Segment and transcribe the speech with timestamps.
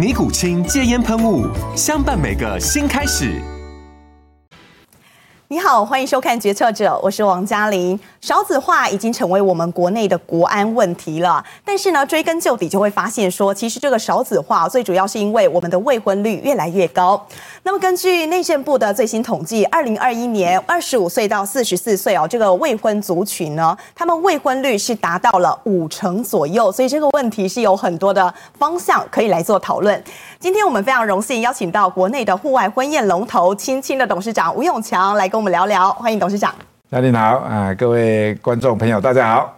[0.00, 1.46] 尼古清戒烟喷雾，
[1.76, 3.38] 相伴每个新开始。
[5.52, 7.98] 你好，欢迎收看《决策者》，我是王嘉玲。
[8.20, 17.26] 少子化已经成为我们国内的国安问题了，但是呢，追根究底就会发现说，其实这个少子化最主要是因为我们的未婚率越来越高。
[17.64, 30.00] 那么根据内政部的最新统计，二零二一年二十五岁到四十四岁哦，这个未婚族群呢，他们未婚率是达到了五成左右，所以这个问题是有很多的方向可以来做讨论。
[30.38, 36.54] 今天我们非常荣幸邀请到国内的户外婚宴龙头亲亲的董事长吴永强来跟我们聊聊，欢迎董事长。
[36.90, 39.56] 嘉玲好啊，各位观众朋友大家好。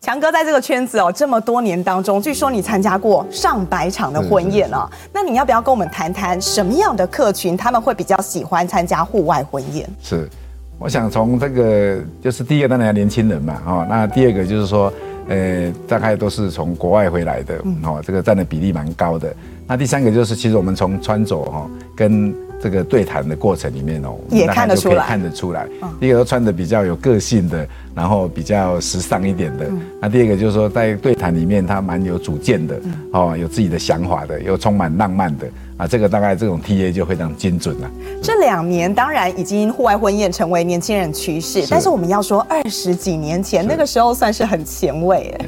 [0.00, 9.84] 强哥在这个圈子哦，这么多年当中，据说你参加过上百场的婚宴啊，那你要不要跟我们谈谈什么样的客群他们会比较喜欢参加户外婚宴？
[10.00, 10.30] 是，
[10.78, 14.92] 我想从这个就是第一个当然年轻人嘛，哦，那第二个就是说，
[15.28, 19.34] 呃，大概都是从国外回来的，哦，这个占的比例蛮高的。
[19.66, 25.66] 那第三个就是，其实我们从穿着哈跟这个对谈的过程里面哦，也看得出来，看得出来。
[26.00, 29.66] 第一个都穿的比较有个性的，然后比较时尚一点的。
[30.00, 32.80] 那第二个就是说，在对谈里面他蛮有主见的，
[33.12, 35.86] 哦，有自己的想法的，又充满浪漫的啊。
[35.86, 37.90] 这个大概这种 TA 就非常精准了。
[38.22, 45.46] 这两年当然已经户外婚宴成为年轻人趋势，但是我们要说二十几年前那个时候算是很前卫哎。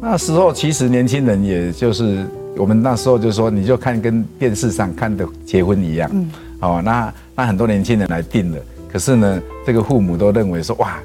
[0.00, 2.26] 那时候其实年轻人也就是。
[2.56, 6.30] 我们那时候就说，你就看跟电视上看的结婚一样，嗯，
[6.60, 8.58] 哦，那那很多年轻人来订了，
[8.90, 10.98] 可是呢，这个父母都认为说，哇，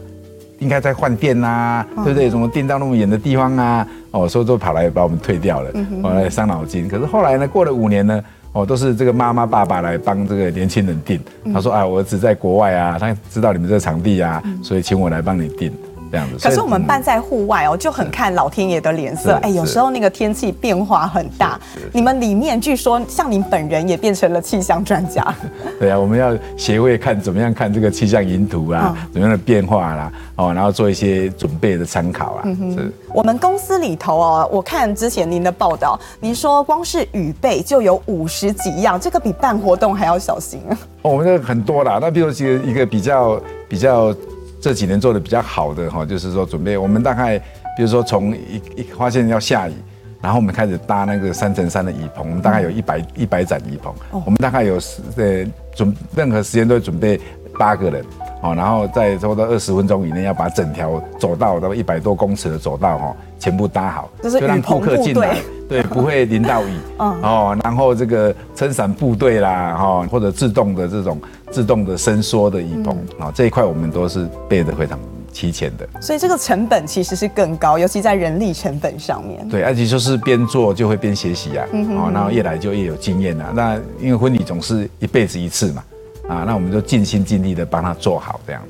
[0.59, 2.29] 应该在饭店呐，对不对？
[2.29, 3.87] 怎么订到那么远的地方啊？
[4.11, 5.71] 哦，所以都跑来把我们退掉了，
[6.03, 6.87] 哦，来伤脑筋。
[6.87, 11.19] 可是后来呢，过了五年呢，哦，都是这个妈妈爸爸来帮这个年轻人订。
[11.53, 15.71] 他说啊，我儿子在国外啊，他知道你们这个场地啊，所以请我来帮你订。
[16.11, 19.33] 这样子，可是我们办在户外哦，就很看老天爷的脸色。
[19.41, 21.59] 哎，有时候那个天气变化很大。
[21.91, 25.35] 你们里面据说像您本人也变成了气象专家。
[25.79, 32.43] 对啊，我们要学会看怎么样看这个气象云图啊，怎么样的变化啦，哦，然后做一些准备的参考啊。
[32.45, 32.91] 是。
[33.13, 40.77] 我们公司里头哦，我看之前您的报道，您说光是雨备就有五十几样，这个比办活动还要小心啊。
[41.01, 41.99] 哦，我们这个很多啦。
[42.01, 44.15] 那比如说一个比较比较。
[44.59, 47.37] 这几年做的比较好的哈，就是说准备我们大概，
[47.75, 49.73] 比如说从一一发现要下雨，
[50.21, 53.93] 然后我们开始搭那个三乘三的雨棚，我们大概有一百一百盏雨棚，
[54.25, 57.19] 我们大概有十呃准任何时间都会准备
[57.57, 58.03] 八个人，
[58.41, 65.37] 哦，然后在差不多二十分钟以内要把整条走道，到一百多公尺的走道哈，全部搭好，就让顾客进来，
[65.69, 71.21] 对， 不会淋到雨，哦，然后这个撑伞部队啦，哈，或者自动的这种。
[71.51, 74.99] 自动的伸缩的椅棚啊，这一块我们都是备的非常
[75.31, 79.47] 齐全的，所以这个成本其实是更高，尤其在人力成本上面。
[79.47, 83.51] 对，而且就是边做就会边学习啊，哦，然后越来就越有经验啊。
[83.55, 85.83] 那因为婚礼总是一辈子一次嘛，
[86.27, 88.61] 啊，那我们就尽心尽力的帮他做好这样。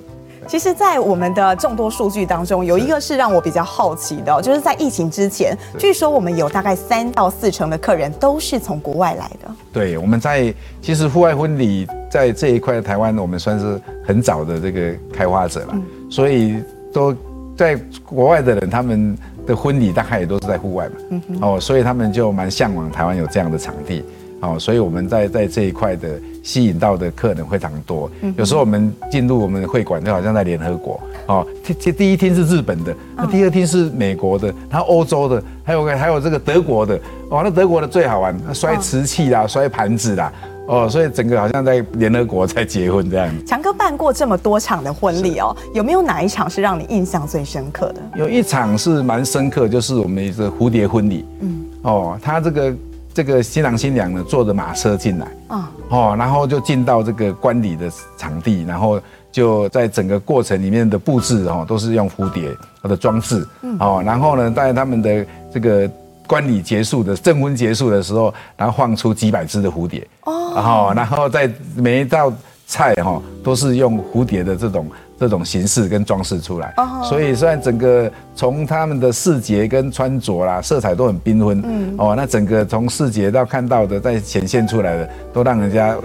[0.48, 9.52] 其实，在我们的众多数据当中，有一个是让我比较好奇的，就是在疫情之前，据说我们有大概三到四成的客人都是从国外来的。
[9.74, 15.76] 对，我们在其实户外婚礼在这一块台湾，我们算是很早的这个开发者了，
[16.10, 16.64] 所以
[16.94, 17.14] 都
[17.56, 24.04] 在国外的人，他们的婚礼大概也都是在户外嘛，哦，所以他们就蛮向往台湾有这样的场地。
[24.40, 26.08] 哦，所以我们在在这一块的
[26.44, 28.10] 吸引到的客人非常多。
[28.38, 31.00] 有时候我们进入我们的会馆，就好像在联合国。
[31.26, 37.00] 哦，第第一厅是日本的，那第二厅是美国的，然后欧洲的，还有个还有这个德国的。
[37.30, 40.32] 哦，那德国的最好玩，摔瓷器啦，摔盘子啦。
[40.68, 43.28] 哦，所以整个好像在联合国在结婚这样。
[43.46, 48.02] 强哥办过这么多场的婚礼哦，有没有哪一场是让你印象最深刻的？
[48.16, 51.26] 有一场是蛮深刻，就是我们一个蝴蝶婚礼。
[51.40, 51.66] 嗯。
[51.82, 52.74] 哦，他这个。
[53.18, 55.26] 这个新郎新娘呢坐着马车进来。
[55.48, 63.44] 啊，哦，然后就进到这个观礼的场地，然后就在整个过程里面的布置哦，都是用蝴蝶它的装饰，
[63.80, 65.90] 哦，然后呢，在他们的这个
[66.28, 70.08] 观礼结束的证婚结束的时候，然后放出几百只的蝴蝶。
[70.26, 72.32] 哦，然后然后在每一道
[72.68, 74.88] 菜哈都是用蝴蝶的这种。
[75.20, 76.74] 这种形式跟装饰出来，
[77.04, 85.96] 所以虽然整个从他们的视觉跟穿着啦，色彩都很缤纷，嗯，哦，那整个从视觉到看到的，再显现出来的，都让人家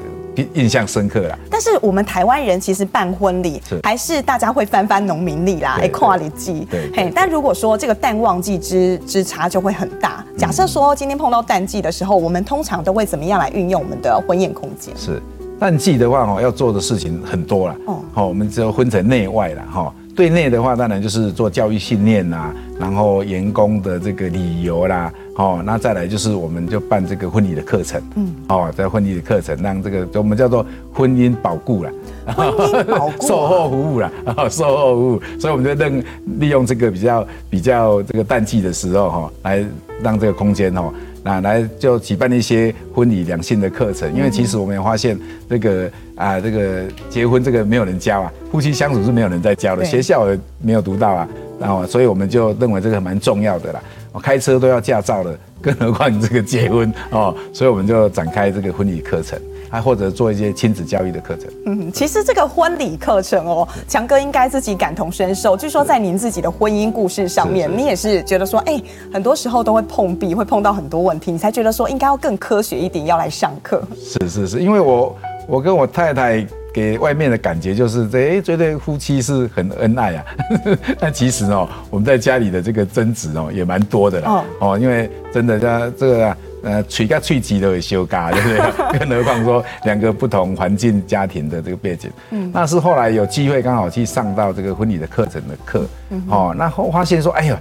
[0.55, 1.39] 印象深刻啦。
[1.51, 10.25] 但是我们台湾人其实办婚礼，还是大家会翻翻农民历啦，哎，跨年季，对，嘿，但如果说这个淡旺季之之差就会很大。
[10.39, 14.97] 假设说今天碰到淡季的时候，我们通常都会怎么样来运用我们的婚宴空间？
[14.97, 15.21] 是。
[15.63, 17.77] 淡季的话，哦，要做的事情很多了。
[17.87, 19.95] 哦，好，我们只有分成内外了，哈。
[20.17, 31.91] 对内的话，当然就是做教育训练啦，然后员工的这个旅游啦，哦，那再来就是我们就办这个婚礼的课程，嗯，哦，在婚礼的课程让这个我们叫做婚姻保固啦，
[32.27, 34.13] 婚姻保固， 售后服务了，
[34.51, 36.05] 售后服务，所以我们就利
[36.41, 39.65] 利用这个比较比较这个淡季的时候，哈，来
[40.03, 40.93] 让这个空间，哦。
[41.23, 51.29] 那来就举办一些婚礼两性的课程，因为其实我们也发现这个啊，这个结婚这个没有人教啊，夫妻相处是没有人在教的，学校也没有读到啊，
[51.61, 53.81] 然后所以我们就认为这个蛮重要的啦。
[54.13, 59.41] 我开车都要驾照了，更何况你这个结婚哦，所以我们就展开这个婚礼课程。
[59.73, 61.51] 还或者做一些亲子教育的课程。
[61.65, 65.57] 嗯，其实这个婚礼课程哦，强哥应该自己感同身受。
[65.57, 68.79] 据说在您自己的婚姻故事上面，你也是觉得说，哎，
[69.11, 73.83] 很多时候都会碰壁，会碰到很多问题，你才觉得说应该要更科学一点，要来上课。
[73.99, 75.17] 是是是，因为我
[75.49, 80.25] 我跟我太太给外面的感觉就是，这哎，这对夫妻是很恩爱啊。
[81.01, 84.31] 但其实哦，我们在家里的这个争执哦，也蛮多的啦。
[84.31, 86.37] 哦哦，因为真的，这这个、啊。
[86.63, 88.99] 呃，娶个娶妻都会修嘎，对不对？
[89.01, 97.61] 更何况说两个不同环境家庭的这个背景，嗯，那是后来有机会刚好去上到这个婚礼的课程的课，嗯，哦，那后发现说，哎呀，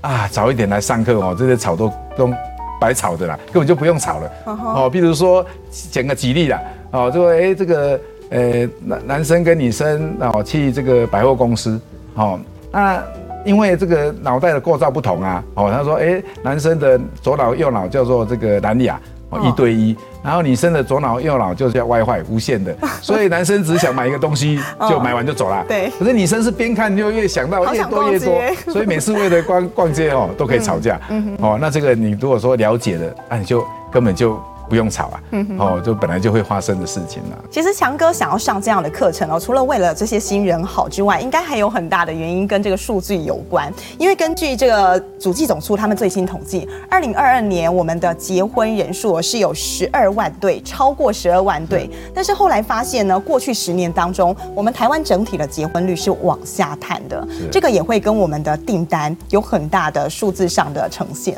[0.00, 2.32] 啊，早一点来上课哦，这些吵都都
[2.80, 5.44] 白吵的啦，根本就不用吵了，哦，比如说
[5.90, 6.60] 讲个吉利啦，
[6.90, 11.78] 哦，就说哎，这个呃男男生跟女生哦去这个百货公司，
[12.14, 12.40] 哦，
[12.72, 13.02] 那。
[13.44, 19.00] 因为这个脑袋的构造不同啊，哦，他说，哎，男生的左脑右脑叫做这个蓝牙，
[19.30, 24.58] 哦，一对一，然后女生的左脑右脑就是叫 WiFi 无线的， 所以男生只想买一个东西
[24.88, 28.40] 就买完就走了，对，可是女生是边看就越想到越多越多，
[28.72, 31.00] 所以每次为了逛逛街哦都可以吵架，
[31.38, 34.38] 哦，那这个你如果说了解了，那你就根本就。
[34.68, 35.22] 不用吵啊，
[35.58, 37.38] 哦，就本来就会发生的事情了。
[37.50, 43.72] 其实强哥想要上这样的课程哦，除了为了这些新人好之外，应该还有很大的原因跟这个数据有关。
[43.98, 51.88] 因为根据这个主计总处他们最新统计，二零二二年我们的结婚人数是有十二万对，超过十二万对。
[52.14, 61.36] 但是后来发现呢，过去十年当中，我们台湾整体的结婚率是往下探的，这个也会跟我们的订单有很大的数字上的呈现。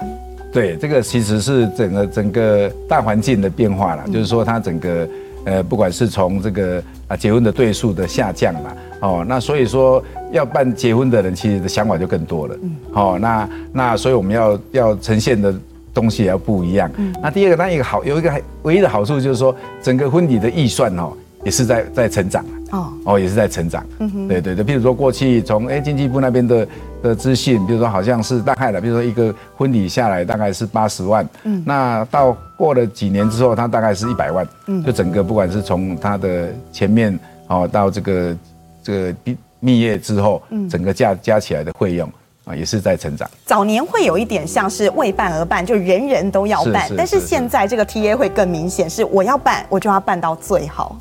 [0.53, 5.09] 对，这个其实是整个整个大环境的变化啦，就是说它整个
[5.45, 10.03] 呃，不管是从这个啊结婚的对数的下降啦，哦，那所以说
[10.33, 12.57] 要办结婚的人其实的想法就更多了，
[12.93, 15.55] 哦，那那所以我们要要呈现的
[15.95, 16.91] 东西也要不一样。
[17.23, 18.33] 那第二个，那一个好有一个
[18.63, 21.13] 唯一的好处就是说，整个婚礼的预算哦。
[21.45, 22.93] 也是在在成长哦。
[23.05, 23.85] 哦，也是在成长。
[23.99, 26.69] 嗯哼，对对对，譬如说过去从哎经济部那边的
[27.03, 37.19] 的资讯，比如说好像是大概的，比如说一个婚礼下来大概是八十万，嗯，那到过了几年之后，它大概是一百万，嗯，就整个不管是从它的前面
[37.49, 38.37] 哦到这个
[38.83, 42.11] 这个毕蜜月之后，嗯，整个加加起来的费用
[42.45, 43.29] 啊也是在成长。
[43.47, 50.97] 早年会有一点像是为办而办，就人人都要办，但是现在这个 TA 会更明显，是我要办我就要办到最好。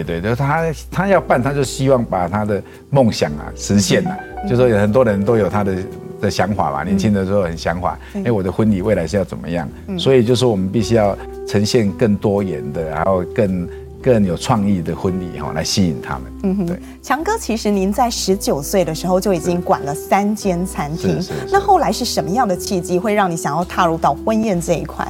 [0.00, 4.16] 对对，就他他要办，他就希望把他的梦想啊实现了。
[4.48, 5.76] 就说有很多人都有他的
[6.22, 9.68] 的想法吧，年轻的时候很想法，哎，我的婚礼未来是要怎么样？
[9.98, 13.68] 所以就说我们必须要呈现更多元的，然后更
[14.02, 16.22] 更有创意的婚礼哈，来吸引他们。
[16.44, 16.78] 嗯哼，对。
[17.02, 21.20] 强哥，其实您在十九岁的时候就已经管了三间餐厅，
[21.52, 25.06] 那后来是什么样的契机会让你想要踏入到婚宴这一块？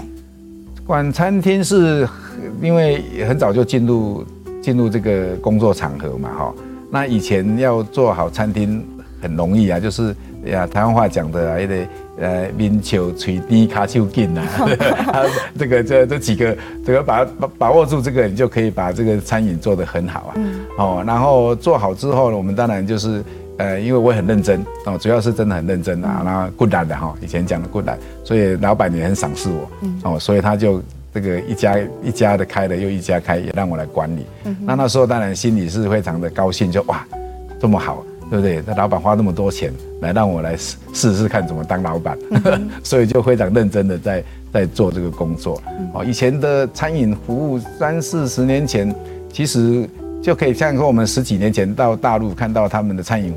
[0.85, 2.07] 管餐厅是
[2.61, 4.27] 因为很早就进入。
[4.62, 6.54] 进入这个工作场合嘛，哈，
[6.90, 8.83] 那以前要做好餐厅
[9.21, 10.14] 很容易啊，就是
[10.45, 11.88] 呀，台湾话讲的啊，也得
[12.19, 14.42] 呃，面球垂低卡就紧呐，
[15.59, 20.35] 这个这这几个，这个把把把握住这个，你就可以把这个餐饮做得很好啊，
[20.78, 23.25] 哦，然后做好之后呢，我们当然就是
[23.57, 27.88] 呃，因为我很认真哦，主要是真的很认真啊，然后 good 的哈，以前讲的 good，
[28.23, 34.26] 所以老板也很赏识我，哦，所以他就这个一家一家的开了又一家开，也让我来管理。
[34.61, 37.07] 那那时候当然心里是非常的高兴，就哇，
[37.61, 38.62] 这么好，对不对？
[38.66, 42.19] 那老板花那么多钱来让我来试试试看怎么当老板，
[42.83, 45.62] 所以就非常认真的在在做这个工作。
[45.95, 48.95] 哦，以前的餐饮服务三四十年前，
[49.33, 49.88] 其实。
[50.23, 53.35] 就可以像说我们十几年前到大陆看到他们的餐饮，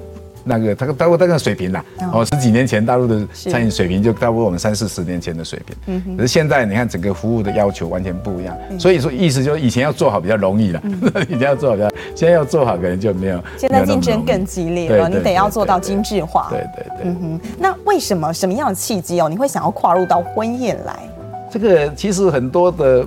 [0.48, 1.84] 那个他大陆那个水平啦，
[2.14, 5.76] 哦，十几年前大陆的餐饮水平就大过我们三四十年前的水平。
[5.88, 6.16] 嗯。
[6.16, 10.82] 可是现在你看整个服务的要求完全不一样，所以说意思就是以前要做好比较容易了，
[11.28, 13.44] 以前要做好比较，现在要做好可能就没有。
[13.58, 16.48] 现在竞争更激烈了，你得要做到精致化。
[16.52, 17.06] 对对对。
[17.06, 17.40] 嗯哼。
[17.58, 20.96] 那为什么什么样的契机哦，你会想要跨入到婚宴来？
[21.52, 23.06] 这个其实很多的。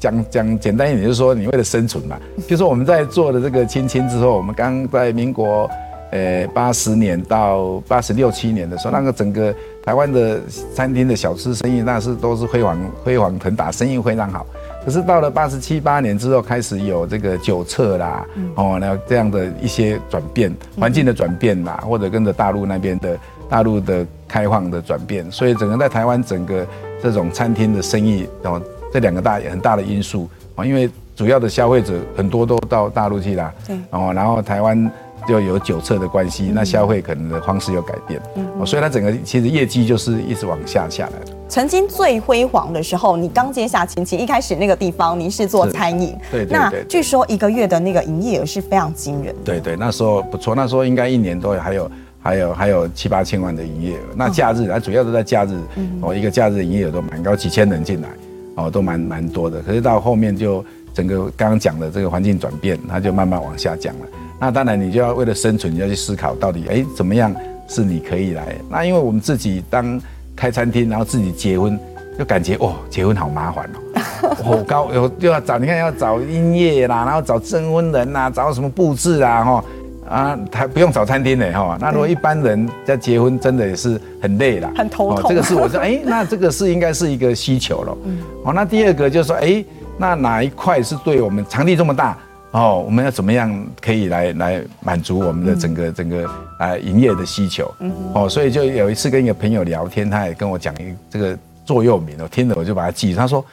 [0.00, 2.16] 讲讲简单一点，就是说你为了生存嘛。
[2.48, 5.68] 就是说我们在做了这个亲亲之后，我们刚在民国，
[6.10, 10.40] 呃八十年到八十六七年的时候，那个整个台湾的
[10.74, 14.46] 餐厅的小吃生意，那是都是辉煌辉煌腾达，生意非常好。
[14.84, 26.66] 可是到了八十七八年之后，开始有这个酒测啦，哦，那这样的一些转变，环境的转变啦，或者跟着大陆那边的大陆的开放的转变，所以整个在台湾整个
[27.02, 28.60] 这种餐厅的生意，然后。
[28.92, 34.90] 这两个大很大的因素啊，因为主要的消费者很多都到大陆去啦，对，哦，然后台湾
[35.26, 38.20] 就有酒测的关系，那消费可能的方式有改变，
[38.58, 41.36] 哦，所以它整个其实业绩就是一直往下下来的。
[41.48, 51.90] 曾经最辉煌的时候，你刚接下亲亲，一开始那个地方您是做餐饮，对，那据说一个月的那个营业额是非常惊人，对对，那时候不错，那时候应该一年都还有
[52.22, 55.58] 还有还有七八千万的营业额，那假日，它主要都在假日，
[56.00, 58.08] 哦，一个假日营业额都蛮高，几千人进来。
[58.56, 60.62] 哦，都蛮蛮多的，可是到后面就
[60.92, 64.06] 整个刚刚讲的这个环境转变，它就慢慢往下降了。
[64.40, 67.32] 那当然你就要为了生存，你要去思考到底哎怎么样
[67.68, 68.56] 是你可以来。
[68.70, 70.00] 那因为我们自己当
[70.34, 71.78] 开餐厅，然后自己结婚，
[72.18, 73.68] 就感觉哦结婚好麻烦
[74.22, 79.64] 哦，好 高又又要找你看要找音乐啦，然后找证婚人呐，找什么布置啊哈。
[80.08, 81.78] 啊，他不用找餐厅的哈。
[81.80, 85.30] 那如果一般人在结婚，真的也是很累了，很头痛。
[85.30, 87.96] 这个是我说，哎，那这个是应该是一个需求了。
[88.04, 88.18] 嗯。
[88.44, 89.64] 哦，那第二个就是说，哎，
[89.96, 92.18] 那哪一块是对我们场地这么大
[92.52, 96.28] 哦，我们要怎么样可以来来满足我们的整个整个
[96.58, 97.72] 啊营业的需求？
[97.78, 97.92] 嗯。
[98.12, 103.14] 哦，所以就有一次跟一个朋友聊天，他也跟我讲一个这个座右铭，我听了我就把它记。
[103.14, 103.44] 他说，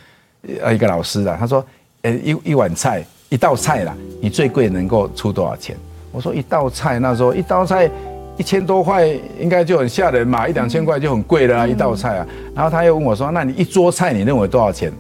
[0.64, 1.64] 呃，一个老师啊，他说，
[2.02, 5.78] 呃，一一碗菜，一道菜啦，你最贵能够出多少钱？
[6.12, 7.88] 我说一道菜，那时候一道菜
[8.36, 9.06] 一千多块，
[9.40, 12.28] 应该就很吓人嘛，一两千块就很贵了啊，一道菜啊。
[12.56, 14.92] 然后他又问我说：“那你一桌菜你认为多少钱？”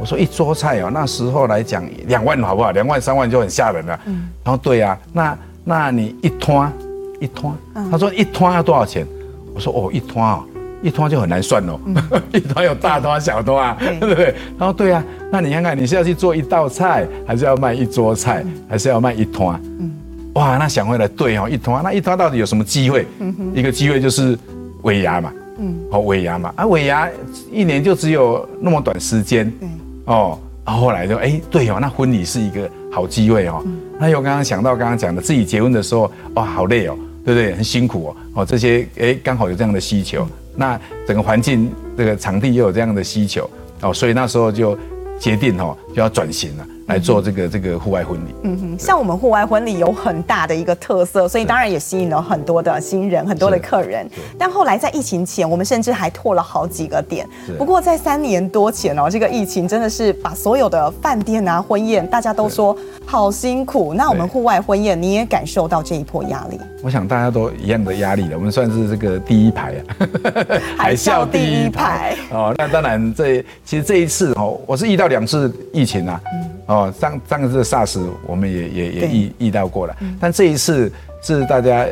[0.00, 2.70] 我说：“一桌菜哦，那时候来讲两万好不好？
[2.72, 4.28] 两万三万就很吓人了。”嗯。
[4.42, 6.72] 然后对啊，那那你一摊
[7.20, 7.52] 一摊，
[7.90, 9.06] 他说一摊要多少钱？
[9.54, 10.42] 我说哦，一摊哦，
[10.82, 11.78] 一摊就很难算哦，
[12.34, 13.98] 一摊有大摊小摊啊，对。
[14.00, 14.34] 不对？
[14.58, 19.60] 然后对啊，那你看看你是要去做一道菜，还是要卖一桌菜，还是要卖一摊？
[20.34, 23.06] 哇，那想回来对哦，一摊那一摊到底有什么机会？
[23.54, 24.36] 一个机会就是
[24.82, 27.08] 尾牙嘛，嗯，哦尾牙嘛，啊尾牙
[27.52, 29.70] 一年就只有那么短时间，嗯，
[30.04, 37.54] 哦，然后后来就哎对哦，那婚礼是一个好机会哦，嗯，那又刚刚想到刚刚讲的自己结婚的时候，哇好累哦，对不对？
[37.54, 43.48] 很辛苦哦，哦这些哎刚好有这样的需求，那整个环境这个场地又有这样的需求，
[43.82, 44.76] 哦，所以那时候就
[45.18, 46.66] 决定哦就要转型了。
[46.86, 54.06] 来做这个这个户外婚礼，嗯哼，像我们户外婚礼有很大的一个特色，所以当然也吸引了很多的新人，很多的客人。
[54.38, 57.26] 但后来在疫情前，我们甚至还拓了好几个点。
[57.58, 62.76] 不过在三年多前哦，这个疫情真的是把所有的饭店啊、婚宴，大家都说
[63.06, 63.94] 好辛苦。
[63.94, 66.60] 那我们户外婚宴，你也感受到这一波压力？
[66.82, 68.36] 我想大家都一样的压力了。
[68.36, 69.80] 我们算是这个第一排啊，
[70.76, 72.54] 海啸第一排哦。
[72.58, 76.20] 那当然，这其实这一次哦，我是遇到两次疫情啊。
[76.66, 80.90] 哦，上上次 SARS 我们也也也遇遇到过了，但这一次
[81.22, 81.86] 是大家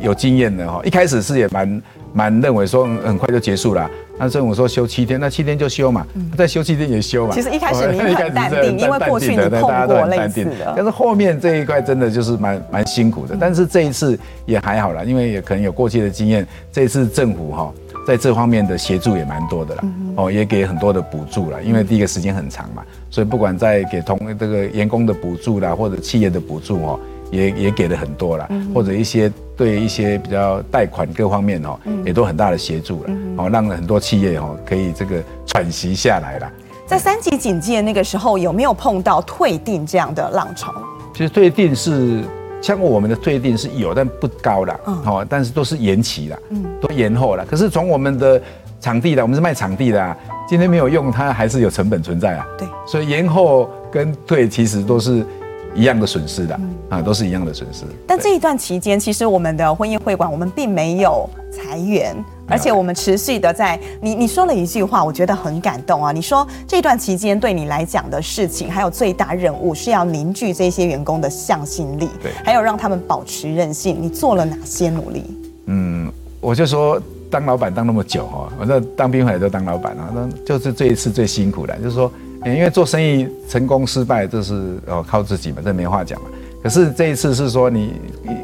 [0.00, 0.80] 有经验的哈。
[0.84, 7.34] 一开始是也蛮蛮认为说很快就结束了，那政府说休七天，那七天就休嘛，再休七天也休嘛。
[7.34, 10.72] 其实一开始你很 淡定，因为过去你碰过类似的。
[10.76, 17.72] 但是后面这一块真的就是蛮蛮辛苦的，但是这一次也还好了，因为也可能有过去的经验，这一次政府哈。
[18.06, 19.84] 在这方面的协助也蛮多的啦，
[20.16, 36.50] 哦，也给很多的补助啦，因为第一个时间很长嘛，所以不管在给同这个员工的补助啦，或者企业的补助哦，也也给了很多啦，或者一些对一些比较贷款各方面哦，也都很大的协助了，哦，让很多企业哦可以这个喘息下来了。
[36.86, 40.74] 在三级警戒那个时候，有没有碰到退订这样的浪潮？
[41.14, 42.22] 其实退订是
[42.62, 47.44] 像我们的退订是有，但不高啦，哦，但是都是延期啦，嗯，都延后了。
[47.44, 48.40] 可是从我们的
[48.80, 50.16] 场地的，我们是卖场地的啊，
[50.48, 52.46] 今天没有用，它还是有成本存在啊。
[52.56, 55.26] 对，所以延后跟退其实都是
[55.74, 57.84] 一样的损失的啊，都是一样的损失。
[58.06, 62.16] 但这一段期间，其实我们的婚宴会馆，我们并没有裁员。
[62.48, 66.12] 而且我们持续的在你你说了一句话，我觉得很感动啊！
[66.12, 73.96] 你说这段期间对你来讲的事情，还有最大任务是要凝聚这些员工的向心力，对，还有让他们保持韧性。
[74.00, 75.24] 你做了哪些努力？
[75.66, 82.12] 嗯，我就说当老板当那么久哈，我在当兵回来就当老板啊，那就是这一次最辛苦的，就是说，
[82.44, 86.28] 因为做生意成功失败这是哦靠自己嘛，这没话讲嘛。
[86.62, 87.94] 可是这一次是说你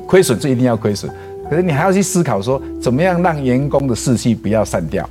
[0.06, 1.12] 亏损就一定要亏损。
[1.48, 5.08] 可是你还要去思考说，怎么样让员工的士气不要散掉，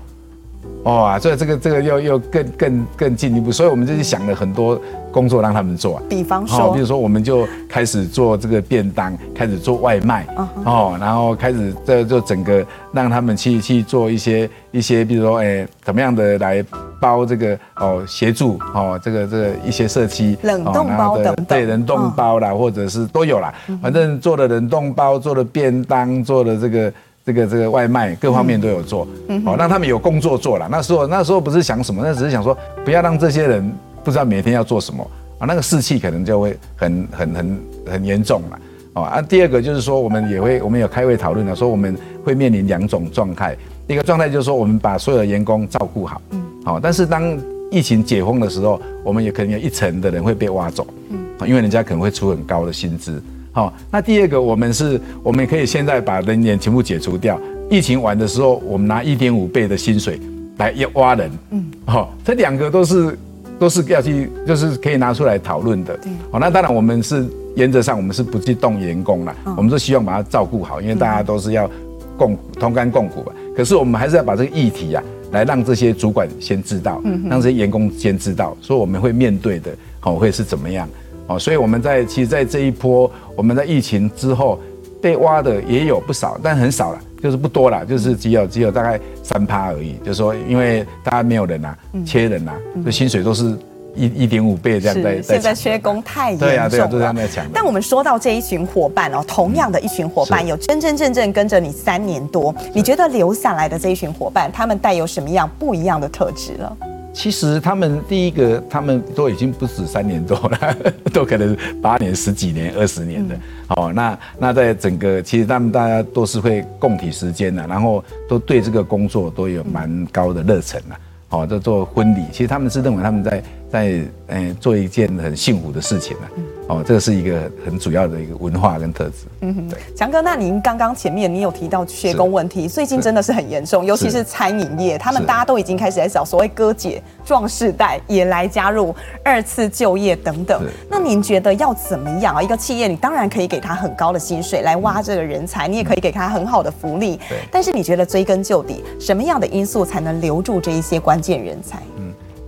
[0.83, 1.17] 哇！
[1.17, 4.79] 所以这个这个又又更更更进一步，所以我们就是想了很多
[5.11, 6.01] 工作让他们做。
[6.07, 10.25] 比方说，比如说我们就开始做这个便当，开始做外卖，
[10.63, 16.63] 哦，然后开始这就整个让他们去去做一些一些，比如说哎，怎么样的来。
[16.99, 26.93] 包这个哦，协助哦，这个这个一些社区冷冻包等等，对，冷冻包啦，或者是都有啦，反正做了冷冻包，做了便当，做了这个
[27.25, 29.07] 这个这个外卖，各方面都有做，
[29.45, 30.67] 好，让他们有工作做了。
[30.69, 33.71] 那时候那时候不是想什么，那只是想说不要让这些人
[34.03, 35.05] 不知道每天要做什么。
[35.39, 37.59] 啊，那个士气可能就会很很很
[37.91, 38.59] 很严重了。
[38.93, 46.19] 哦啊，第二个就是说，我们也会我们有开会讨论了，说我们会面临两种状态，一个状态就是说我们把所有的员工照顾好。
[46.67, 47.23] 好，但是当
[47.71, 53.23] 疫情解封的时候，我们也可能有一层的人会被挖走，嗯，因为人家可能会出很高的薪资。
[53.53, 57.39] 好，那第二个，我们是，我们可以现在把人员全部解除掉。
[57.69, 60.19] 疫情完的时候，我们拿一点五倍的薪水
[60.57, 63.17] 来挖人，嗯，好，这两个都是
[63.57, 65.95] 都是要去，就是可以拿出来讨论的。
[65.99, 71.69] 对，好，那当然我们是原则上我们是不去动员工了，我们是希望把它照顾好，因为大家都是要
[72.17, 73.31] 共同甘共苦吧。
[73.55, 75.01] 可是我们还是要把这个议题啊。
[75.31, 80.87] 来让这些主管先知道，让这些员工先知道，说我们会面对的，好会是怎么样，
[81.27, 84.59] 哦，所以我们在其实，在这一波我们在疫情之后
[85.01, 93.57] 被挖的也有不少，但很少了，就是不多了，就是只有只有大概三趴而已，就是说因为大家没有人啊，缺人呐，这薪水都是。
[93.97, 96.53] 一一点五倍这样在，现在缺工太严重了。
[96.53, 97.45] 对啊，对啊，都这样在抢。
[97.53, 106.77] 但我们说到这一群伙伴哦，同样的一群伙伴，有真真正正跟着你三年多，你觉得留下来的这一群伙伴，他们带有什么样不一样的特质了？
[107.13, 110.75] 其实他们第一个，他们都已经不止三年多了，
[111.11, 113.35] 都可能八年、十几年、二十年的。
[113.69, 120.95] 哦，那那在整个，其实他们大家都是会共体时间的，然后都对这个工作都有蛮高的热忱的。
[121.29, 126.27] 哦，在做婚礼，其实他们是认为他们在在嗯做一件很幸福的事情呢。
[126.69, 129.25] 哦，这个是一个很主要的一个文化跟特质。
[129.39, 129.79] 嗯哼，对。
[129.95, 140.61] 强哥，那您刚刚前面你有提到缺工问题，最近真的是很严重，尤其是餐饮业，他们大家都已经开始在找所谓哥姐壮世代也来加入二次就业等等。
[140.89, 142.41] 那您觉得要怎么样啊？
[142.41, 147.17] 一个企业你当然可以给他很高的薪水来挖这个人才，你也可以给他很好的福利。
[147.49, 151.81] 但是你觉得追根究底，什么样的因素才能留住这一些关键人才？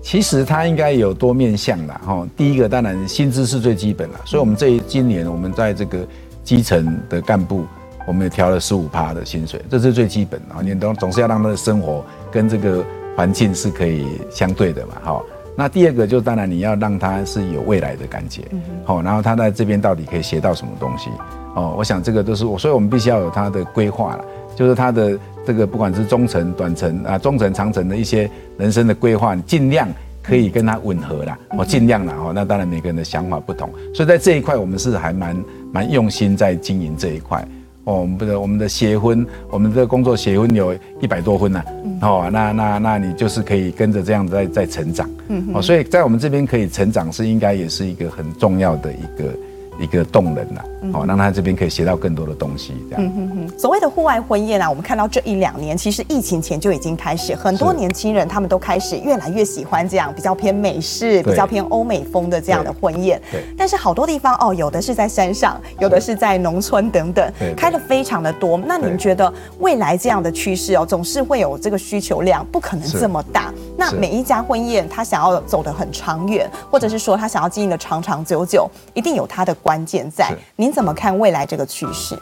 [0.01, 2.27] 其实它应该有多面向啦哈。
[2.35, 5.99] 第一个当然薪资是最基本的，所以我们这今年我们在这个
[6.43, 7.65] 基层的干部，
[8.07, 10.61] 我们也调了十五趴的薪水，这是最基本啊。
[10.63, 12.83] 你总总是要让他的生活跟这个
[13.15, 14.93] 环境是可以相对的嘛。
[15.03, 15.21] 哈，
[15.55, 18.43] 那第二个就当然你要让他是有未来的感觉，
[18.85, 21.09] 好，然后他在这边到底可以学到什么东西
[21.55, 21.75] 哦？
[21.77, 24.25] 我想这个都是我，所以我们必须要有他的规划了，
[24.59, 25.17] 就是他的。
[25.45, 29.87] 这个不管是中程、短程啊，中程、长程的一些人生的规划，你尽量
[30.21, 31.35] 可以跟他吻合啦。
[31.57, 37.43] 我尽量啦，哦，那当然每个人的想法不同，所以在这一块我们是还蛮蛮用心在经营这一块。
[37.85, 41.63] 哦，我们的我们的协婚，我们的工作协婚有一百多婚呐。
[42.01, 45.09] 哦，那那那你就是可以跟着这样子在在成长。
[45.29, 45.43] 嗯。
[45.51, 49.33] 哦，所以在我们这边可以成长，是应该也是一个很重要的一个。
[49.79, 50.61] 一个动人呐，
[50.91, 53.05] 好，让他这边可以学到更多的东西，这样。
[53.05, 53.59] 嗯哼哼。
[53.59, 63.21] 所谓的户外婚宴啊，我们看到这一两年，其实疫情前就已经开始，很多年轻人他们都开始越来越喜欢这样比较偏美式、比较偏欧美风的这样的婚宴。
[63.31, 63.41] 对。
[63.57, 68.57] 但是好多地方哦，有的是在山上，有的是在农村等等，开的非常的多。
[68.57, 73.53] 那您觉得未来这样的趋势哦，总是会有这个需求量，不可能这么大。
[73.77, 80.35] 那每一家婚宴，他想要走得很长远，或者是说他想要经营的长长久久，一定有他的关键在。
[80.55, 82.17] 您怎么看未来这个趋势？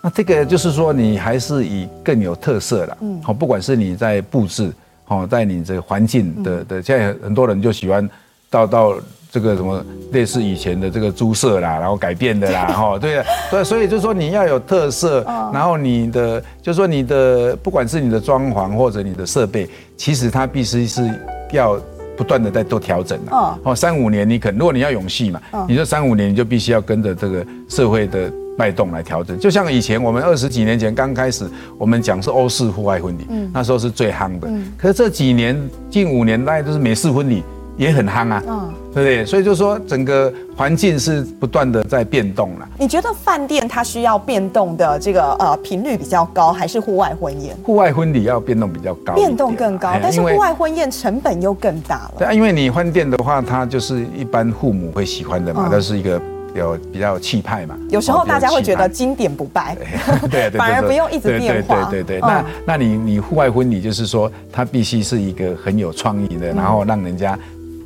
[0.00, 4.72] 那这个就是说，你还是以更有特色的，嗯，好，不管是你在布置，
[5.04, 8.08] 好，在你这个环境的的，现在很多人就喜欢
[8.48, 8.94] 到到
[9.30, 21.12] 这个什么类似以前的这个猪舍啦，然后改变的啦， 哈，对对，所以就是说你要有特色，然后你的就是说你的不管是你的装潢或者你的设备，其实它必须是
[21.52, 21.78] 要
[22.18, 23.30] 不断的在做调整的，
[23.62, 35.56] 哦，三五年你可能如果你要永续嘛，你说三五年你就必须要跟着这个社会的脉动来调整，就像以前我们二十几年前刚开始我们讲是欧式户外婚礼，那时候是最夯的，可是这几年
[35.88, 37.44] 近五年大概都是美式婚礼。
[37.78, 39.24] 也很夯啊，嗯，对不对？
[39.24, 42.68] 所以就是说，整个环境是不断的在变动了。
[42.76, 47.56] 你觉得饭店它需要变动的这个呃频率比较高，还是户外婚宴？
[47.64, 52.14] 户外婚礼要变动比较高，变动更高，但是户外婚宴成本又更大了。
[52.18, 56.20] 对啊，因为你饭店的话，它就是一般父母会喜欢的嘛，它是一个
[56.56, 57.78] 有比较气派嘛。
[57.90, 59.76] 有时候大家会觉得经典不败，
[60.28, 61.84] 对，反而不用一直变化。
[61.84, 67.38] 对对对，那那你你户外婚礼就是说，它必须是一个很有创意的，然后让人家。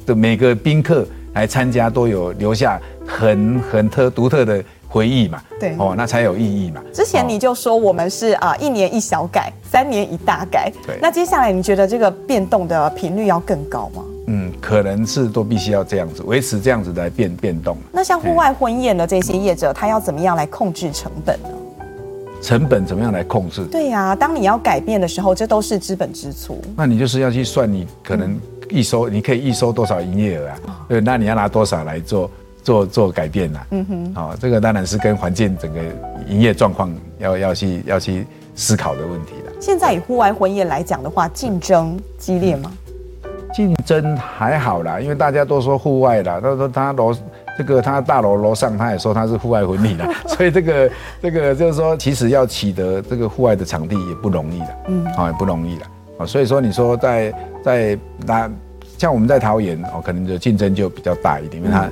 [0.07, 5.43] 的每个宾客来参加都有留下很很特独特的回忆嘛？
[5.59, 6.83] 对哦，那才有意义嘛。
[6.93, 10.71] 之前你就说我们是啊一年一小改，三年一大改。
[10.87, 14.05] 对，那接下来你觉得这个变动的频率要更高吗？
[14.27, 17.77] 嗯，可能是都必须要这样子维持这样子来变变动。
[17.91, 21.49] 那像户外婚宴的这些业者，他要怎么样来控制成本呢？
[22.43, 23.65] 成本怎么样来控制？
[23.65, 26.61] 对呀、啊，当你要改变的时候，这都是资本支出。
[26.77, 28.39] 那你就是要去算你可能。
[28.73, 30.57] 预收你可以预收多少营业额啊？
[30.89, 32.31] 对，那你要拿多少来做
[32.63, 33.61] 做做改变呢？
[33.71, 35.81] 嗯哼，哦，这个当然是跟环境整个
[36.29, 39.53] 营业状况要要去要去思考的问题了。
[39.61, 42.73] 现在以户外婚宴来讲的话，竞争激烈吗？
[43.55, 47.15] 竞争还好啦，因为大家都说户外啦，他说他楼
[47.59, 55.85] 这个他大楼楼上他也说他是户外婚礼啦， 所以这个这个就是说，其实要取得这个户外的场地也不容易的，嗯，啊也不容易的。
[56.27, 57.33] 所以说，你说在
[57.65, 58.51] 在那
[58.99, 61.91] 像我们在桃园哦，可能就竞争就比较大一点，因为它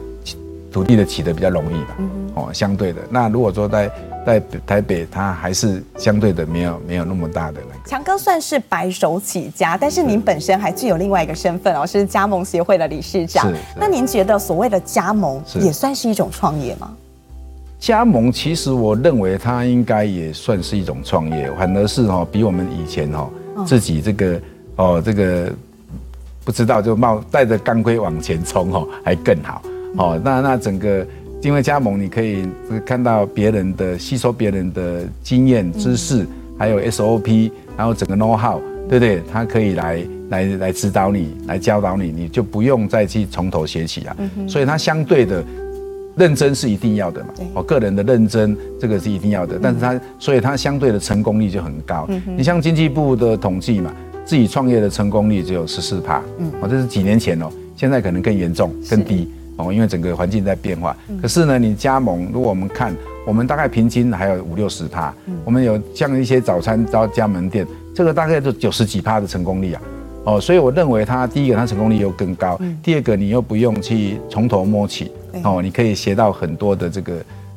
[0.71, 1.97] 土地的起得比较容易吧，
[2.35, 3.01] 哦，相对的。
[3.11, 3.91] 那如果说在
[4.25, 7.89] 在台北，它还是相对的没有没有那么大的那个。
[7.89, 13.53] 强哥算是白手起家，但是您本身还具有另外一个身份哦，是加盟协会的理事长。
[13.77, 16.95] 那您觉得所谓的加盟也算是一种创业吗？
[17.81, 23.29] 加盟其实我认为它应该也算是一种创业，反而是哦比我们以前哦。
[23.67, 24.41] 自己这个
[24.77, 25.53] 哦，这个
[26.45, 29.63] 不知道就冒带着钢盔往前冲哦，还更好
[29.97, 30.21] 哦。
[30.25, 31.07] 那那整个
[31.43, 32.45] 因为加盟，你可以
[32.85, 36.27] 看到别人的吸收别人的经验知识，
[36.59, 39.23] 还有 SOP，然后整个 know how，对不对？
[39.33, 44.17] 他可以来来来指导你，来教导你，你就不用再去从头学起了。
[44.49, 45.45] 所以它相对的。
[46.21, 52.07] 认真是一定要的嘛，我个人的认真这个是一定要的，但是它所以它相对的成功率就很高。
[52.37, 53.91] 你像经济部的统计嘛，
[54.23, 56.19] 自己创业的成功率只有十四趴，
[56.61, 60.95] 哦，这是几年前哦，现在可能更严重、更低哦，因为整个环境在变化。
[61.23, 62.95] 可是呢，你加盟，如果我们看，
[63.27, 69.83] 我们大概平均还有五六十趴，我们有像一些早餐到加盟店，这个大概就九十几趴的成功率啊，
[70.25, 75.11] 哦，所以我认为它第一个它成功率又更高，第二个你又不用去从头摸起。
[75.45, 77.13] 哦，你可以学到很多的这个、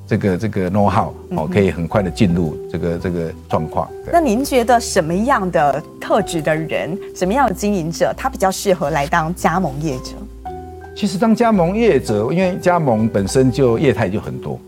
[0.08, 3.90] 这个、这个 know how 哦，可以很快的进入这个这个状况。
[4.12, 10.12] 那您觉得什么样的特质的人，什么样的经营者，他比较适合来当加盟业者？
[10.96, 14.60] 其实当加盟业者，因为加盟本身就业态就很多，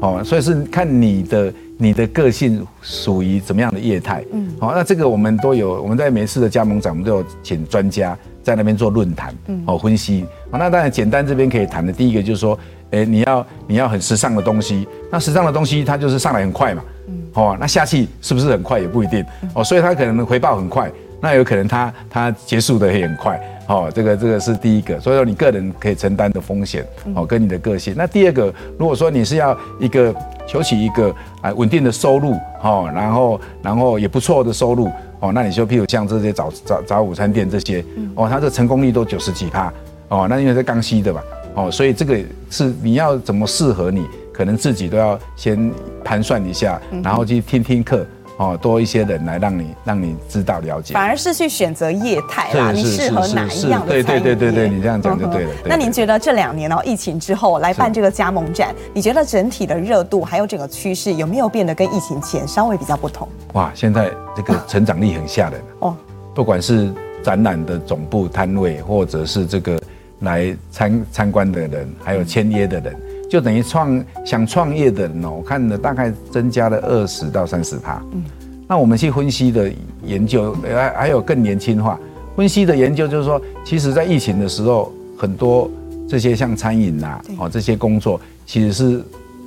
[0.00, 4.24] 哦，所以是看你的你的个性属于怎么样的业态。
[4.32, 8.16] 嗯，好，那这个我们都有，我们在每次的加盟展，我们都有请专家。
[8.44, 9.34] 在那边做论坛，
[9.66, 12.56] 哦，分析，那当然简单这边可以谈的，第一个就是说，
[12.90, 17.14] 诶，你要你要很时尚的东西，那时尚的东西它就是上来很快嘛，嗯。
[17.32, 27.94] 哦，那下去是不是很快也不一定，哦，所以它可能回报很快，那有可能它它结束的也很快，哦，这个这个是第一个，所以说你个人可以承担的风险，哦，跟你的个性。
[27.96, 30.14] 那第二个，如果说你是要一个
[30.46, 34.88] 求取一个啊稳定的收入，哦，然后然后也不错的收入。
[35.24, 37.82] 哦，那你就譬如像这些早早早午餐店这些，
[38.14, 39.72] 哦，它的成功率都九十几趴，
[40.08, 41.22] 哦，那因为是刚需的嘛，
[41.54, 42.18] 哦，所以这个
[42.50, 45.72] 是你要怎么适合你，可能自己都要先
[46.04, 48.04] 盘算一下，然后去听听课。
[48.36, 53.92] 哦，多一些人来让你让你知道了解，反而是去选择业态啦，你适合哪一样的？
[53.92, 55.50] 对对对对对，你这样讲就对了。
[55.64, 63.28] 那您觉得这两年哦，疫情之后来办这个加盟展，你觉得整体的热度还有整个趋势有没有变得跟疫情前稍微比较不同？
[63.52, 65.96] 哇，现在这个成长力很吓人哦，
[66.34, 66.92] 不管是
[67.22, 69.80] 展览的总部摊位，或者是这个
[70.20, 72.96] 来参参观的人，还有签约的人。
[73.28, 78.00] 就等于创想创业的人哦，我看了大概增加了二十到三十趴。
[78.12, 78.22] 嗯，
[78.68, 79.70] 那我们去分析的
[80.04, 81.98] 研究，还还有更年轻化
[82.36, 85.70] 分析的研究，就是说，其实在疫情的时候，很多
[86.08, 89.02] 这些像餐饮呐，哦这些工作其实是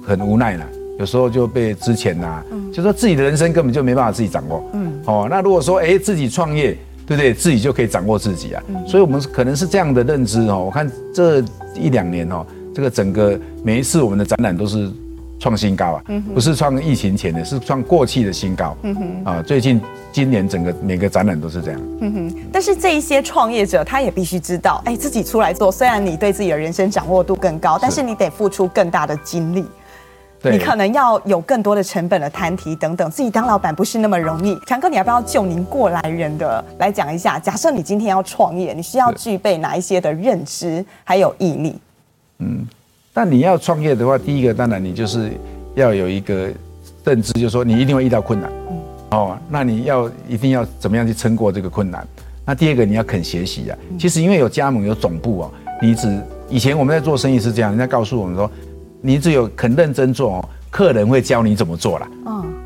[0.06, 0.64] 很无奈的，
[1.00, 4.64] 有时候就被之前呐，就说自己的人生根本就没办法自己掌握。
[4.74, 7.34] 嗯，哦，那如果说哎自己创业，对不对？
[7.34, 8.64] 自己就可以掌握自己啊。
[8.86, 10.64] 所以我们可能是这样的认知哦。
[10.66, 11.42] 我看这
[11.76, 12.46] 一两年哦，
[12.78, 14.92] 这个整个每一次我们的展览都是。
[15.40, 18.76] 创新高啊，不是创疫情前的，是创过去的新高。
[18.82, 19.80] 嗯哼，啊，最近
[20.12, 21.82] 今年整个每个展览都是这样。
[22.02, 29.64] 嗯哼，但是这一些创业者他也必须知道，哎，自己出来做，虽然你对自己的人生掌握度更高，但是你得付出更大的精力。
[30.42, 34.58] 对，你可能要有更多的成本的摊提等等，自己当老板不是那么容易。
[34.66, 37.38] 强哥，你要不要就您过来人的来讲一下？
[37.38, 41.80] 假设你今天要创业，你需要具备哪一些的认知还有毅力？
[42.40, 42.68] 嗯。
[43.14, 45.32] 但你要创业的话，第一个当然你就是
[45.76, 46.50] 要有一个
[47.04, 48.52] 认知，就是说你一定会遇到困难，
[49.12, 52.08] 哦，那你要一定要怎么样去撑过这个困难？
[52.46, 53.78] 那第二个你要肯学习啊。
[53.98, 58.50] 其实因为有加盟有总部哦，你只以前我们在做生意是这样，人家告诉我们说，
[59.02, 62.08] 你只有肯认真做哦，客人会教你怎么做啦。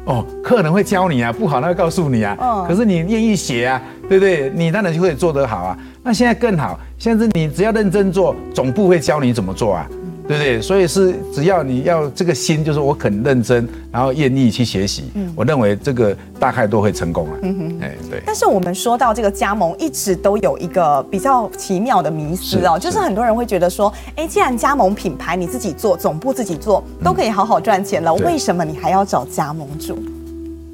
[0.06, 2.66] 哦，客人会教你啊，不好他会告诉你啊。
[2.68, 4.50] 可是你愿意写啊，对不对？
[4.56, 5.78] 你当然就会做得好啊。
[6.04, 9.88] 那现在更好，现在你只要认真做，总部会教你怎么做啊。
[10.32, 10.62] 对不对？
[10.62, 17.38] 所以是只要你要这个心，就是我肯认真，然后愿意去学习，嗯，我认为这个大概都会成功了。
[17.42, 18.22] 嗯哼，哎，对。
[18.26, 30.02] 但是我们说到这个加盟，一直都有一个比较奇妙的迷思哦，就是很多人会觉得说，哎，既然加盟品牌你自己做，总部自己做都可以好好赚钱了，为什么你还要找加盟主？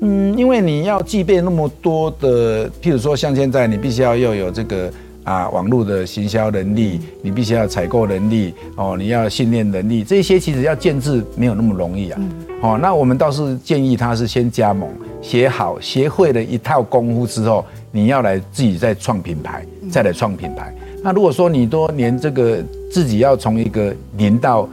[0.02, 4.91] 嗯，因为你要具备那么多的，譬如说像现在你必须要要有这个。
[5.28, 12.22] 啊，网络的行销能力，你必须要采购能力哦，你要训练能力，这些其实要建制没有那么容易啊。
[12.62, 14.90] 哦，那我们倒是建议他是先加盟，
[15.22, 20.74] 学好，学会了一套功夫之后，你要来自己再创品牌，再来创品牌。
[21.04, 24.70] 那如果说你多连这个自己要从一个零到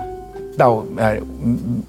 [0.57, 1.19] 到呃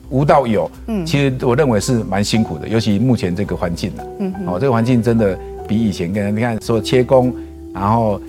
[0.09, 7.31] 无到有，嗯，其实我认为是蛮辛苦的，尤其目前这个环境啊，嗯，哦，这个环境真的比以前跟你看说切工，
[7.71, 8.19] 然后。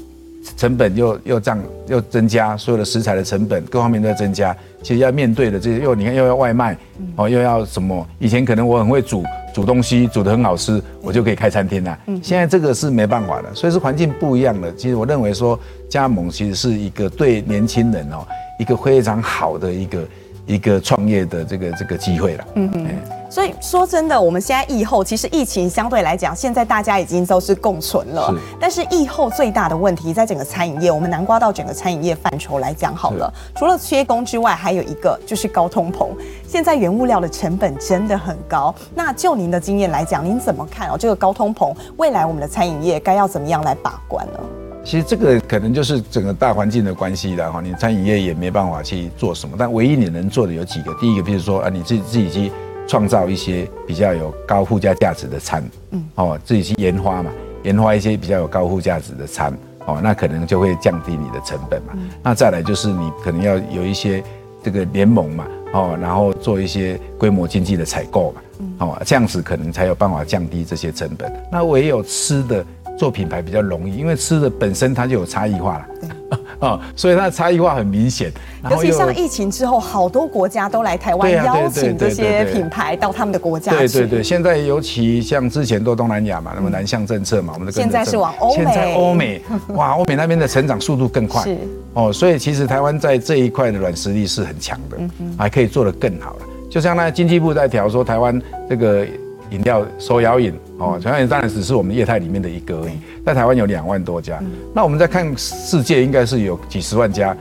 [0.57, 4.57] 成本又又涨又增加，所有的食材的成本各方面都在增加。
[4.83, 6.77] 其实要面对的这些又你看又要外卖，
[7.17, 8.07] 哦又要什么？
[8.19, 11.99] 以前可能我很会煮煮东西，煮得很好吃，我就可以开餐厅了。
[12.23, 14.73] 现在这个是没办法的，所以是环境不一样了。
[14.75, 18.27] 其实我认为说加盟其实是一个对年轻人哦
[18.59, 20.07] 一个非常好的一个。
[20.49, 22.87] 一个创业的这个这个机会了，嗯嗯，
[23.29, 28.31] 所以说真的，我们现在疫后其实疫情相对来讲，现在大家已经都是共存了。
[28.31, 28.39] 是。
[28.61, 36.09] 但是疫后最大的问题，在整个餐饮业，我们南瓜到整个餐饮业范畴来讲好了，除了缺工之外，还有一个就是高通膨。
[36.47, 38.75] 现在原物料的成本真的很高。
[38.95, 40.97] 那就您的经验来讲，您怎么看哦？
[40.99, 44.39] 这个高通膨，未来我们的餐饮业该要怎么样来把关呢？
[44.85, 52.53] 其实这个可能就是整个大环境的关系了哈，你餐饮业也没办法去做什么，但唯一你能做的有几个，第一个，比如说啊，你自己自己去
[52.87, 57.31] 创造一些比较有高附加价值的餐，嗯，哦，自己去研发嘛，
[57.63, 59.53] 研发一些比较有高附加值的餐，
[59.87, 61.93] 哦，那可能就会降低你的成本嘛。
[62.23, 64.23] 那再来就是你可能要有一些
[64.63, 68.41] 这个联盟嘛，哦，然后做一些规模经济的采购嘛，
[68.79, 71.33] 哦，这样子可能才有办法降低这些成本。
[71.51, 72.65] 那唯有吃的。
[72.99, 75.87] 做品牌比较容易，因为吃的本身它就有差异化了，
[76.59, 78.33] 啊，所以它的差异化很明显。
[78.71, 83.79] 尤其像疫情之后，好多国家都来台湾邀请这些品牌到他们的国家去。
[83.79, 88.55] 对对对，现在尤其像之前都东南亚嘛，那么南向政策嘛，我们的现在是往欧美。
[88.57, 89.43] 现在欧美，
[89.75, 91.43] 哇，欧美那边的成长速度更快。
[91.43, 91.57] 是
[91.95, 94.97] 哦，所以其实台湾在这一块的软实力是很强的，
[95.39, 96.41] 还可以做得更好了。
[96.71, 99.07] 就像那经济部在调说台湾这个。
[99.53, 104.39] 饮料手摇饮哦，手摇饮当然只是我们业态里面的一个而已，在台湾有两万多家，
[104.75, 107.37] 那我们再看世界应该是有几十万家，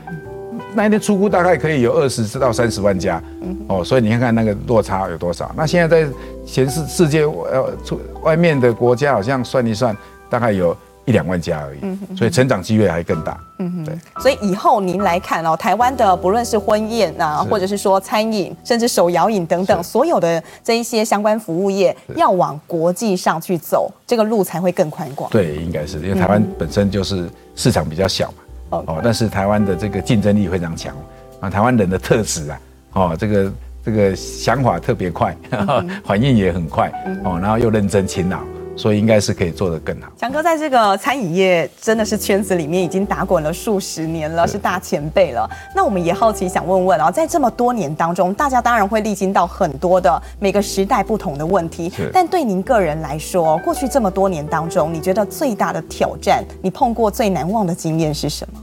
[0.74, 3.22] 那一天出估大概可以有二十到三十万家，
[3.68, 5.52] 哦，所以你看看那个落差有多少？
[5.56, 6.10] 那现在在
[6.46, 9.96] 全世世界呃出外面的国家好像算一算，
[10.30, 10.76] 大概有。
[11.06, 13.40] 一两万家而已，所以成长机会还更大。
[13.60, 13.96] 嗯哼，对。
[14.22, 25.30] 所以以后您来看哦，台湾的不论是婚宴啊，或者是说餐饮，甚至手摇饮等等，所有的这一些相关服务业，要往国际上去走，这个路才会更宽广。
[25.30, 28.34] 对，应该是因为台湾本身就是市场比较小
[28.70, 30.96] 嘛，哦，但是台湾的这个竞争力非常强。
[31.40, 32.60] 啊，台湾人的特质啊，
[32.94, 33.54] 哦，这个
[33.86, 35.38] 这个想法特别快，
[36.04, 36.90] 反应也很快，
[37.24, 38.40] 哦，然后又认真勤劳。
[38.76, 40.12] 所以应该是可以做得更好。
[40.18, 45.50] 强哥在这个餐饮业真的是圈子里面已经打滚了数十年了，是大前辈了。
[45.76, 51.92] 那我们也好奇想问问啊，在这么多年当中，大家当然会历经到很多的每个时代不同的问题。
[52.12, 58.60] 但对您个人来说，过去这么多年当中，你觉得最大的挑战，你碰过最难忘的经验是什么？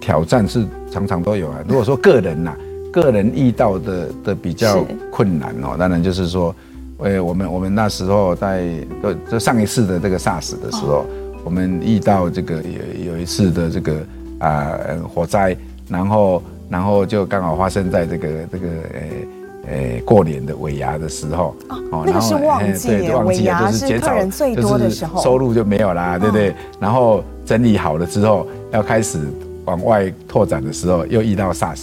[0.00, 1.58] 挑战是常常都有啊。
[1.68, 2.56] 如果说个人呐、啊，
[2.90, 6.54] 个人遇到的的比较困难哦，当然就是说，
[7.02, 8.64] 呃，我们我们那时候在
[9.02, 11.06] 呃，就上一次的这个 SARS 的时候，哦、
[11.44, 13.94] 我们遇到这个有有一次的这个
[14.38, 15.56] 啊、呃、火灾，
[15.88, 19.00] 然后然后就刚好发生在这个这个呃。
[19.68, 21.54] 诶，过年的尾牙的时候，
[21.92, 26.52] 哦，那个是旺季，对，旺季啊，就是客人最多的时候，收入就没有啦，对不对？
[26.80, 29.18] 然后整理好了之后，要开始
[29.66, 31.82] 往外拓展的时候，又遇到 SARS，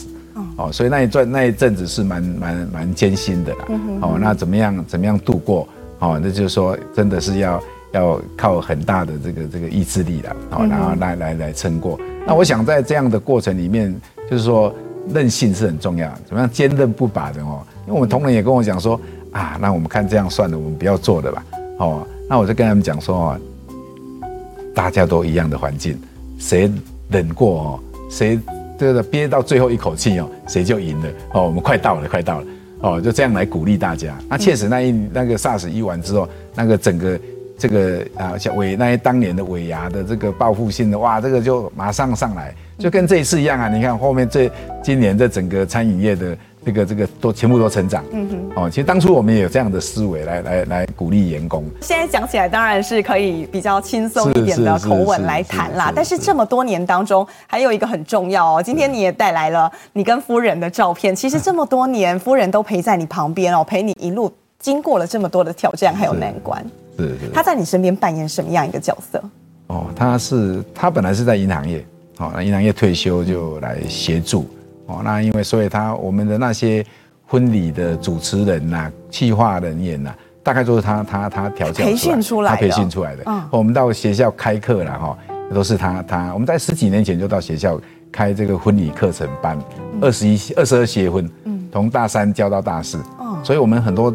[0.58, 3.66] 哦，所以那一段那一阵子是蛮蛮蛮艰辛的啦。
[4.02, 5.68] 哦，那怎么样怎么样度过？
[6.00, 12.00] 哦，那就是说，真的是要要靠很大的这个这个意志力了，哦，然后来来来撑过。
[12.26, 13.96] 那我想在这样的过程里面，
[14.30, 14.74] 就是说。
[15.14, 17.64] 韧性是很重要，怎么样坚韧不拔的哦？
[17.86, 19.00] 因为我们同仁也跟我讲说
[19.32, 21.46] 啊，那我们看这样算了，我们不要做了吧。
[21.78, 23.40] 哦，那我就跟他们讲说哦，
[24.76, 25.98] 大家都一样的环境，
[26.38, 26.70] 谁
[27.10, 28.38] 忍过哦，谁
[28.78, 31.44] 这个憋到最后一口气哦，谁就赢了哦。
[31.44, 32.46] 我们快到了，快到了
[32.80, 34.18] 哦，就这样来鼓励大家。
[34.30, 37.20] 那确实那一那个 SARS 一完之后，那个整个
[37.58, 42.54] 这个啊，像尾那些当年的尾牙的这个报复性的哇，这个就马上上来。
[42.78, 43.68] 就跟这一次一样啊！
[43.68, 44.48] 你看后面这
[44.84, 48.04] 今年这整个餐饮业的这个这个都全部都成长。
[48.12, 48.52] 嗯哼。
[48.56, 51.66] 哦，其实当初我们也有这样的思维来来来鼓励员工。
[51.82, 55.92] 现在讲起来当然是可以比较轻松一点的口吻来谈啦。
[55.96, 58.62] 但是这么多年当中，还有一个很重要哦。
[58.62, 61.16] 今天你也带来了你跟夫人的照片。
[61.16, 66.64] 其实这么多年，夫人都陪在你旁边哦，陪你一路经过了这么多的挑战还有难关。
[66.98, 67.30] 是是。
[67.34, 69.22] 他在你身边扮演什么样一个角色？
[69.68, 71.86] 哦，他是他本来是在银行业。
[72.18, 74.48] 好，那银行业退休就来协助。
[74.88, 76.84] 哦，那因为所以他我们的那些
[77.26, 83.24] 婚礼的主持人呐、企划人员呐，大概都是他他他调教、培训出来，他培训出来的。
[83.26, 85.18] 嗯，我们到学校开课了哈，
[85.54, 86.34] 都是他他。
[86.34, 87.80] 我们在十几年前就到学校
[88.12, 89.60] 开这个婚礼课程班，
[90.02, 92.98] 二十一二十二结婚，嗯，从大三教到大四。
[93.20, 94.12] 哦，所以我们很多。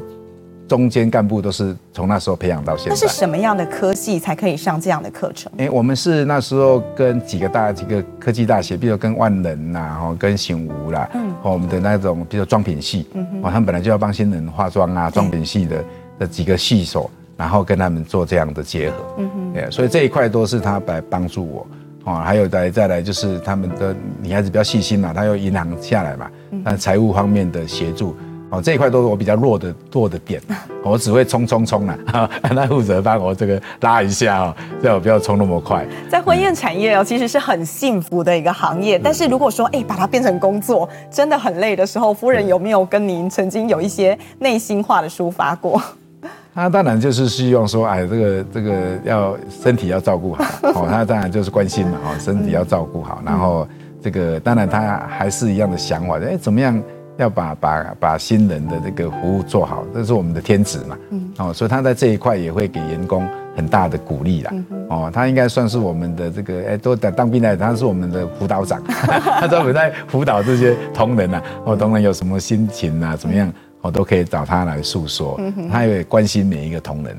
[0.68, 2.90] 中间干部都是从那时候培养到现在。
[2.90, 5.52] 那是什么样的科系才可以上这样的课程？
[5.58, 15.84] 哎，我们是那时候跟几个大几个科技大学，比如跟万能呐，哦，跟醒吾啦，嗯，我们的那种，比如妆品系，嗯哼，哦，他们本来就要帮新人化妆啊，妆品系的
[16.20, 21.66] 的几个系所，然后跟他们做这样的结合，嗯哼，对，所以这一块都是他来帮助我，
[22.04, 26.30] 哦，还有再再来就是他们的女孩子比较细心嘛，她有银行下来嘛，
[26.64, 28.16] 那财务方面的协助。
[28.52, 30.38] 哦，这一块都是我比较弱的弱的点，
[30.84, 31.98] 我只会冲冲冲啦，
[32.54, 35.86] 那负责帮我这个拉一下哦，这样我不要冲那么快。
[36.10, 45.82] 在婚宴产业哦，其实是很幸福的一个行业，但是如果说哎，把它变成工作，真的很累的时候，夫人有没有跟您曾经有一些内心话的抒发过？
[46.54, 53.66] 他当然就是希望说，哎，这个这个要身体要照顾好，哦，他当然就是关心嘛，哦，身体要照顾好，然后
[54.02, 56.78] 这个当然他还是一样的想法，哎，怎么样？
[57.22, 60.98] 要把把把新人的这个服务做好，这是我们的天职嘛。
[61.10, 64.52] 嗯，哦，所以他在这一块也会给员工很大的鼓励啦。
[64.90, 68.82] 哦，他应该算是我们的这个，哎，都当当兵的，他是我们的辅导长，
[69.40, 71.42] 他专门在辅导这些同仁啊。
[71.64, 75.40] 哦，同仁有什么心情啊，怎么样，我都可以找他来诉说。
[75.70, 77.16] 他也关心每一个同仁。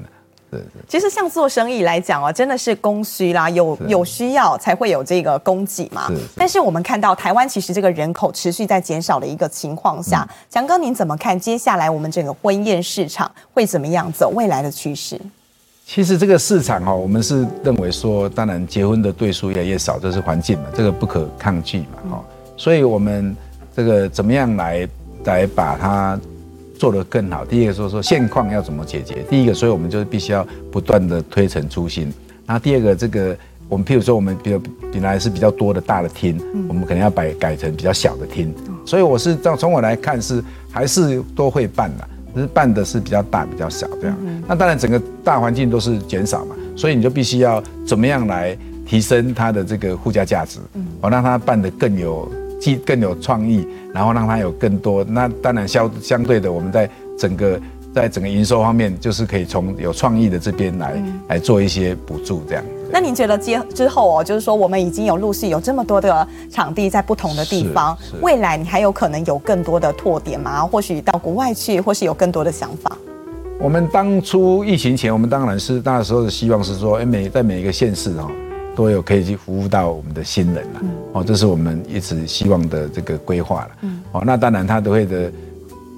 [0.88, 6.12] 其实像做生意来讲啊，真的是供需啦，有有需要才会有这个供给嘛。
[6.36, 15.20] 但是我们看到台湾其实这个人口持续在减少的一个情况下，强哥您怎么看接下来我们整个婚宴市场会怎么样走未来的趋势？
[15.86, 22.24] 其实这个市场哈，我们是认为说，当然结婚的对数越来越少，这是环境嘛，这个不可抗拒嘛，哈。
[22.56, 23.36] 所以我们
[23.76, 24.88] 这个怎么样来
[25.26, 26.20] 来把它。
[26.84, 27.46] 做得更好。
[27.46, 29.24] 第一个说说现况要怎么解决。
[29.30, 32.12] 第一个，所以我们就是必须要不断的推陈出新。
[32.46, 33.34] 然后第二个，这个
[33.70, 38.54] 我们譬如说我们比较本来是比较多的大的厅，我们可能要改改成比较小的厅。
[38.86, 44.18] 所以我是从从我来看是还是都会办的，只是办的是比较大比较小这样。
[44.46, 50.60] 那当然整个大环境都是减少嘛，所以你就必须要怎么样来提升它的这个附加价值，
[51.00, 52.30] 我，让它办得更有。
[52.86, 55.04] 更有创意，然后让它有更多。
[55.04, 57.60] 那当然相相对的，我们在整个
[57.94, 62.64] 在整个营收方面，就是可以从有创意的这边来、嗯、来做一些补助，这样。
[62.92, 70.64] 那您觉得接之后哦，就是说我们已经有陆续有这么多的场地在不同的地方，未来你还有可能有更多的拓点吗？
[70.66, 72.96] 或许到国外去，或是有更多的想法？
[73.60, 78.30] 我们当初疫情前，我们当然是那时候的希望是说，哎，每在每一个县市哦。
[78.76, 80.82] 都有可以去服务到我们的新人了，
[81.14, 83.70] 哦，这是我们一直希望的这个规划了，
[84.14, 85.32] 哦，那当然他都会的，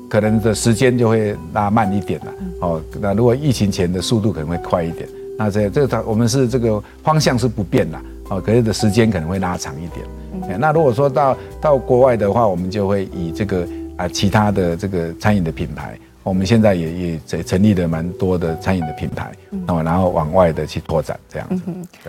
[0.10, 5.08] 可能的时间就会拉慢一点了，哦，那如果疫情前的速度可能会快一点，
[5.38, 7.98] 那这这个他我们是这个方向是不变的，
[8.30, 19.32] 哦，可是的时间可能会拉长一点，嗯、那如果说到到国外的话，我们就会以这个啊其他的这个餐饮的品牌，我们现在也也成成立了蛮多的餐饮的品牌，
[19.68, 21.64] 那么然后往外的去拓展这样子。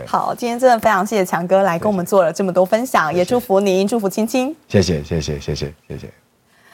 [0.07, 4.57] 好，今天真的非常谢谢强哥来跟我们做了这么多分享，也祝福您，祝福青青。
[4.69, 6.11] 谢谢，谢谢，谢谢，谢谢。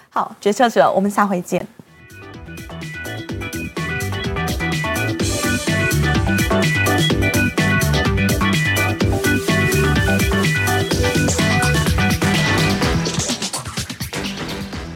[0.08, 1.66] 好，决策者，我们下回见。